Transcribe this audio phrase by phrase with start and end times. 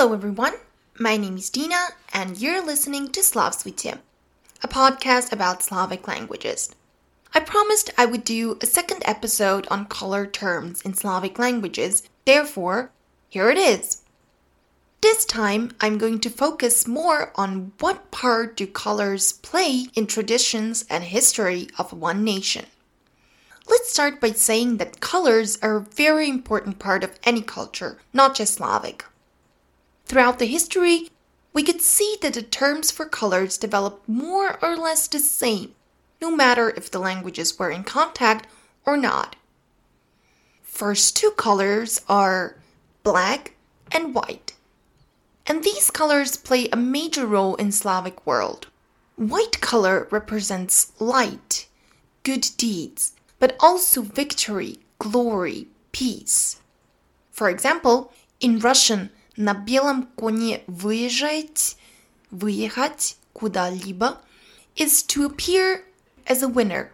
[0.00, 0.54] Hello, everyone.
[0.98, 3.98] My name is Dina, and you're listening to Slavsvitya,
[4.62, 6.74] a podcast about Slavic languages.
[7.34, 12.92] I promised I would do a second episode on color terms in Slavic languages, therefore,
[13.28, 14.00] here it is.
[15.02, 20.86] This time, I'm going to focus more on what part do colors play in traditions
[20.88, 22.64] and history of one nation.
[23.68, 28.34] Let's start by saying that colors are a very important part of any culture, not
[28.34, 29.04] just Slavic.
[30.10, 31.08] Throughout the history,
[31.52, 35.76] we could see that the terms for colors developed more or less the same,
[36.20, 38.48] no matter if the languages were in contact
[38.84, 39.36] or not.
[40.64, 42.56] First two colors are
[43.04, 43.54] black
[43.92, 44.54] and white.
[45.46, 48.66] And these colors play a major role in Slavic world.
[49.14, 51.68] White color represents light,
[52.24, 56.58] good deeds, but also victory, glory, peace.
[57.30, 61.77] For example, in Russian, на белом коне выезжать,
[62.31, 64.21] выехать куда-либо
[64.75, 65.83] is to appear
[66.25, 66.91] as a winner.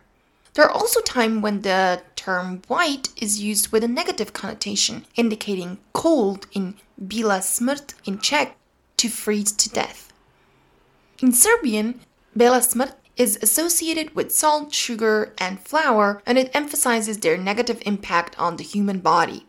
[0.53, 5.77] There are also times when the term white is used with a negative connotation, indicating
[5.93, 8.57] cold in bila smrt in Czech,
[8.97, 10.11] to freeze to death.
[11.19, 12.01] In Serbian,
[12.35, 18.37] bela smrt is associated with salt, sugar, and flour, and it emphasizes their negative impact
[18.37, 19.45] on the human body.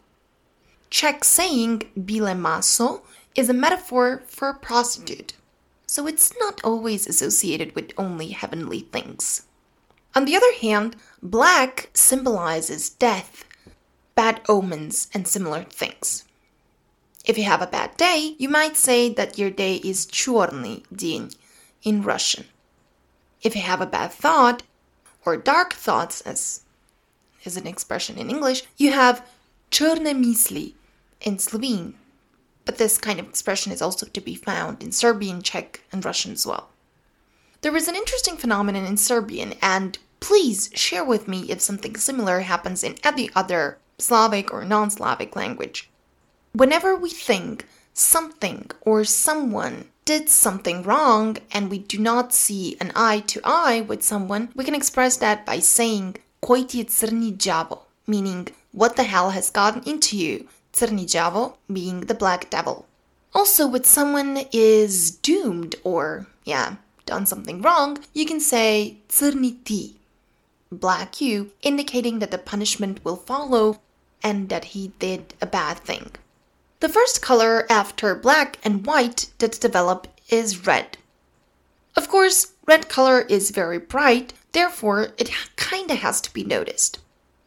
[0.91, 3.03] Czech saying bile maso
[3.35, 5.33] is a metaphor for a prostitute,
[5.87, 9.47] so it's not always associated with only heavenly things.
[10.15, 13.45] On the other hand, black symbolizes death,
[14.15, 16.25] bad omens, and similar things.
[17.25, 21.35] If you have a bad day, you might say that your day is черный день
[21.83, 22.45] in Russian.
[23.43, 24.63] If you have a bad thought,
[25.25, 26.63] or dark thoughts, as
[27.45, 29.27] is an expression in English, you have
[29.71, 30.75] черные мысли
[31.22, 31.96] In Slovene,
[32.66, 36.34] but this kind of expression is also to be found in Serbian, Czech, and Russian
[36.34, 36.70] as well.
[37.62, 42.42] There is an interesting phenomenon in Serbian, and please share with me if something similar
[42.42, 45.90] happens in any other Slavic or non Slavic language.
[46.54, 52.92] Whenever we think something or someone did something wrong and we do not see an
[52.96, 56.16] eye to eye with someone, we can express that by saying
[58.08, 62.86] meaning what the hell has gotten into you Crni being the black devil.
[63.34, 66.76] Also, when someone is doomed or, yeah,
[67.08, 69.96] done something wrong, you can say Crni ti,
[70.72, 73.80] black you, indicating that the punishment will follow
[74.22, 76.12] and that he did a bad thing.
[76.80, 81.00] The first color after black and white that develop is red.
[81.96, 87.00] Of course, red color is very bright, therefore, it kinda has to be noticed.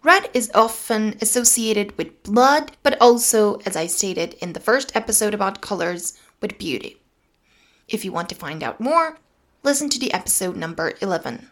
[0.03, 5.35] Red is often associated with blood, but also, as I stated in the first episode
[5.35, 6.97] about colors, with beauty.
[7.87, 9.19] If you want to find out more,
[9.63, 11.51] listen to the episode number 11.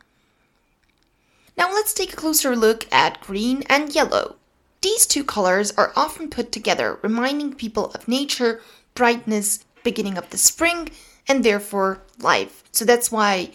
[1.59, 4.37] Now let's take a closer look at green and yellow.
[4.81, 8.63] These two colors are often put together, reminding people of nature,
[8.95, 10.89] brightness, beginning of the spring,
[11.27, 12.65] and therefore life.
[12.73, 13.53] So that's why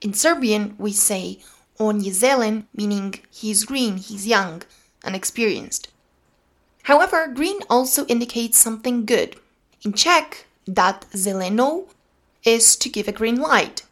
[0.00, 1.38] in Serbian we say
[1.78, 4.62] or Zelen, meaning he's green, he's young,
[5.04, 5.88] unexperienced.
[6.84, 9.36] However, green also indicates something good.
[9.82, 11.86] In Czech, that zeleno
[12.44, 13.84] is to give a green light.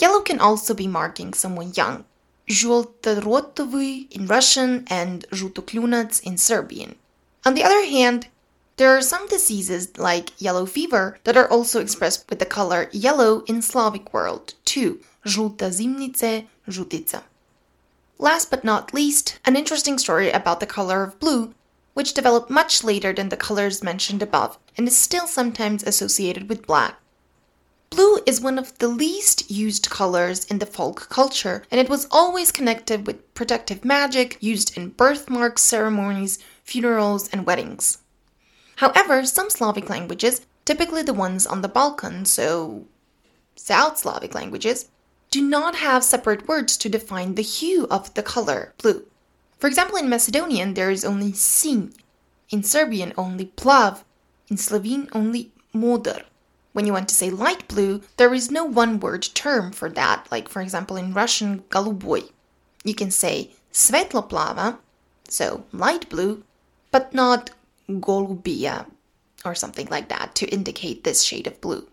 [0.00, 2.04] Yellow can also be marking someone young.
[2.48, 6.96] Žultorotovy in Russian and žutokljunac in Serbian.
[7.46, 8.28] On the other hand,
[8.76, 13.44] there are some diseases like yellow fever that are also expressed with the color yellow
[13.46, 17.22] in Slavic world too, Żółta zimnice, żółtica.
[18.18, 21.54] Last but not least, an interesting story about the color of blue,
[21.94, 26.66] which developed much later than the colors mentioned above and is still sometimes associated with
[26.66, 26.94] black.
[27.90, 32.08] Blue is one of the least used colors in the folk culture, and it was
[32.10, 37.98] always connected with protective magic used in birthmark ceremonies, funerals, and weddings.
[38.76, 42.86] However, some Slavic languages, typically the ones on the Balkan, so
[43.54, 44.86] South Slavic languages,
[45.33, 49.05] do not have separate words to define the hue of the color blue.
[49.59, 51.93] For example, in Macedonian, there is only sin,
[52.49, 54.03] in Serbian, only plav,
[54.49, 56.23] in Slovene, only modar.
[56.73, 60.27] When you want to say light blue, there is no one word term for that,
[60.31, 62.31] like for example in Russian, голубой.
[62.83, 64.77] You can say svetloplava,
[65.27, 66.43] so light blue,
[66.91, 67.51] but not
[67.89, 68.85] golubia
[69.45, 71.87] or something like that to indicate this shade of blue.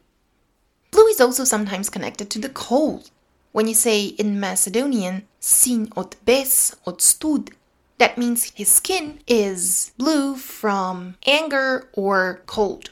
[0.90, 3.10] Blue is also sometimes connected to the cold.
[3.51, 7.51] When you say in Macedonian, sin od bes od stud,
[7.97, 12.91] that means his skin is blue from anger or cold.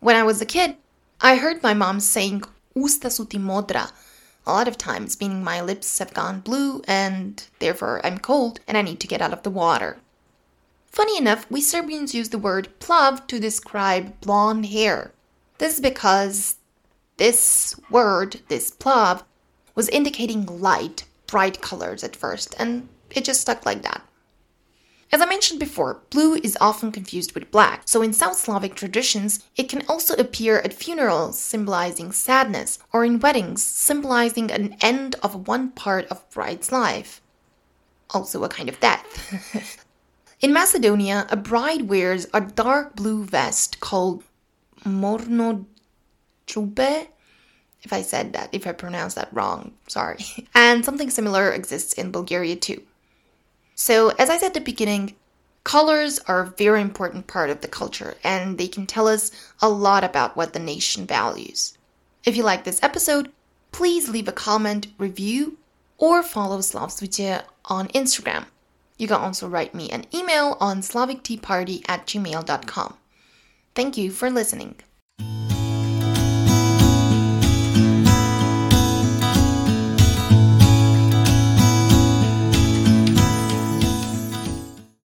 [0.00, 0.76] When I was a kid,
[1.20, 2.44] I heard my mom saying
[2.74, 3.92] usta modra
[4.46, 8.76] a lot of times, meaning my lips have gone blue and therefore I'm cold and
[8.78, 9.98] I need to get out of the water.
[10.86, 15.12] Funny enough, we Serbians use the word plav to describe blonde hair.
[15.58, 16.56] This is because
[17.18, 19.22] this word, this plav,
[19.74, 24.02] was indicating light, bright colors at first, and it just stuck like that.
[25.14, 29.44] As I mentioned before, blue is often confused with black, so in South Slavic traditions,
[29.56, 35.46] it can also appear at funerals, symbolizing sadness, or in weddings, symbolizing an end of
[35.46, 37.20] one part of bride's life.
[38.08, 39.84] Also, a kind of death.
[40.40, 44.24] in Macedonia, a bride wears a dark blue vest called
[44.82, 45.66] morno
[46.46, 47.08] chube.
[47.82, 50.24] If I said that, if I pronounced that wrong, sorry.
[50.54, 52.82] And something similar exists in Bulgaria too.
[53.74, 55.16] So, as I said at the beginning,
[55.64, 59.30] colors are a very important part of the culture and they can tell us
[59.60, 61.76] a lot about what the nation values.
[62.24, 63.32] If you like this episode,
[63.72, 65.58] please leave a comment, review,
[65.98, 68.44] or follow Slavsvite on Instagram.
[68.98, 72.94] You can also write me an email on slavicteaparty at gmail.com.
[73.74, 74.76] Thank you for listening.